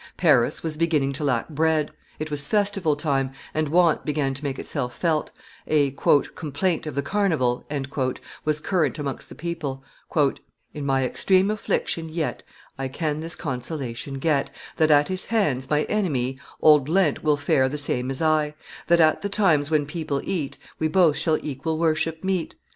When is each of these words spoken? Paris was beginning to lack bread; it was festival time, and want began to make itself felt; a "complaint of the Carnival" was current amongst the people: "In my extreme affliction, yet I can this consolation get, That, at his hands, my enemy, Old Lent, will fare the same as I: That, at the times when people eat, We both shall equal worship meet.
Paris 0.17 0.63
was 0.63 0.77
beginning 0.77 1.13
to 1.13 1.23
lack 1.23 1.47
bread; 1.49 1.91
it 2.17 2.31
was 2.31 2.47
festival 2.47 2.95
time, 2.95 3.31
and 3.53 3.69
want 3.69 4.03
began 4.03 4.33
to 4.33 4.43
make 4.43 4.57
itself 4.57 4.95
felt; 4.97 5.31
a 5.67 5.91
"complaint 5.91 6.87
of 6.87 6.95
the 6.95 7.03
Carnival" 7.03 7.67
was 8.43 8.59
current 8.59 8.97
amongst 8.97 9.29
the 9.29 9.35
people: 9.35 9.83
"In 10.73 10.87
my 10.87 11.05
extreme 11.05 11.51
affliction, 11.51 12.09
yet 12.09 12.41
I 12.79 12.87
can 12.87 13.19
this 13.19 13.35
consolation 13.35 14.15
get, 14.15 14.49
That, 14.77 14.89
at 14.89 15.07
his 15.07 15.25
hands, 15.25 15.69
my 15.69 15.83
enemy, 15.83 16.39
Old 16.63 16.89
Lent, 16.89 17.23
will 17.23 17.37
fare 17.37 17.69
the 17.69 17.77
same 17.77 18.09
as 18.09 18.23
I: 18.23 18.55
That, 18.87 18.99
at 19.01 19.21
the 19.21 19.29
times 19.29 19.69
when 19.69 19.85
people 19.85 20.19
eat, 20.23 20.57
We 20.79 20.87
both 20.87 21.15
shall 21.15 21.37
equal 21.45 21.77
worship 21.77 22.23
meet. 22.23 22.55